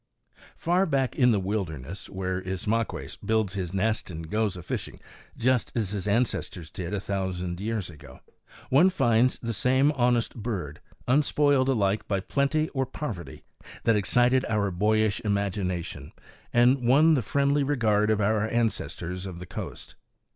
[0.55, 4.99] Far back in the wilderness, where Ismaques builds his nest and goes a fishing
[5.37, 8.19] just as his ancestors did a thousand years ago,
[8.71, 13.43] one finds the same honest bird, unspoiled alike by plenty or poverty,
[13.83, 16.13] that excited our boyish imagination
[16.51, 19.93] and won the friendly regard of our ancestors of the coast.